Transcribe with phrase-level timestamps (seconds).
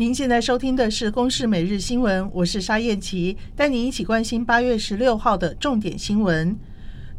[0.00, 6.58] 您现在收听的是《公视每日新闻》，我是沙燕琪，带您一起关心八月十六号的重点新闻。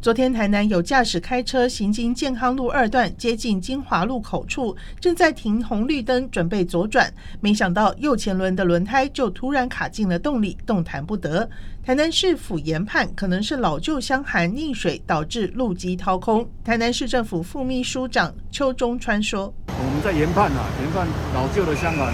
[0.00, 7.08] 昨天，台南有驾驶开车行经健康路二段，接近金华路口处，正在停红绿灯准备左转，
[7.40, 11.48] 没想到右前轮的轮胎就突然卡进了洞里，动弹不得。
[11.84, 16.44] 台南市府研判可能是老旧箱涵溺水导致路基掏空。
[16.64, 22.12] 台南市政府副秘书长邱中川说：“我们在研判啊，研判老旧的箱涵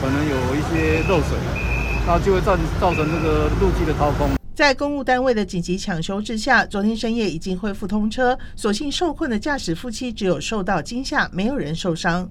[0.00, 1.36] 可能有一些漏水，
[2.06, 8.38] 那就会造造成这个路基的掏空。”在公务单位的紧急抢修之下，昨天深夜已经恢复通车。
[8.56, 12.28] 所幸受困的驾驶夫妻只有受到惊吓，没有人受伤。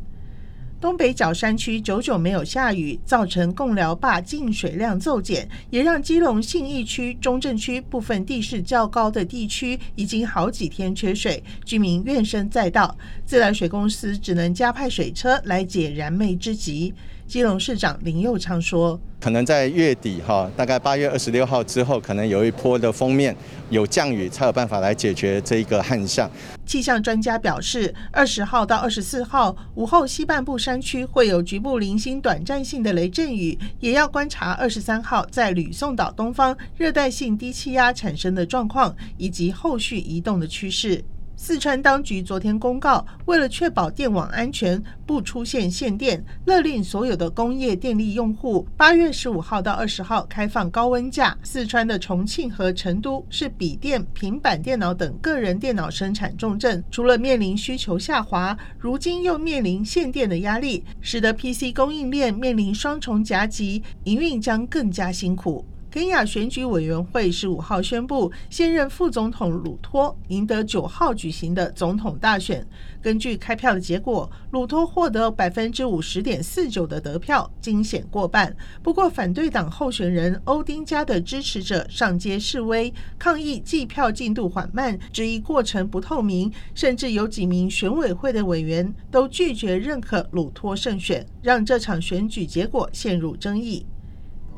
[0.82, 12.98] 东北角山区久久没有下雨，造成贡寮坝进水量骤减，也让基隆信义区、中正区部分地势较高的地区已经好几天缺水，居民怨声载道。
[13.26, 16.94] 自来水公司只能加派水车来解燃眉之急。
[17.28, 23.36] 基隆市长林佑昌说：“可能在月底哈，大概八月二十六号之后，可能有一波的锋面
[23.70, 26.30] 有降雨，才有办法来解决这一个旱象。”
[26.66, 41.04] 气象专家表示，二十号到二十四号午后西半部山区会有局部零星短暂性的雷阵雨，也要观察二十三号在吕宋岛东方热带性低气压产生的状况以及后续移动的趋势。
[41.42, 51.36] 四川当局昨天公告，为了确保电网安全，不出现限电，勒令所有的工业电力用户八月十五号到二十号开放高温假。
[51.42, 65.66] 四川的重庆和成都是笔电、平板电脑等个人电脑生产重镇，除了面临需求下滑，如今又面临限电的压力，使得 PC 供应链面临双重夹击，营运将更加辛苦。
[65.92, 72.64] 肯亚选举委员会十五号宣布，现任副总统鲁托赢得九号举行的总统大选。
[73.02, 78.56] 根据开票的结果，鲁托获得百分之五十点四九的得票，惊险过半。
[78.84, 93.88] 不过，反对党候选人欧丁加的支持者上街示威，抗议计票进度缓慢，质疑过程不透明，甚至有几名选委会的委员都拒绝认可鲁托胜选，让这场选举结果陷入争议。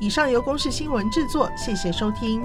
[0.01, 2.41] 以上由公视新闻制作，谢谢收听。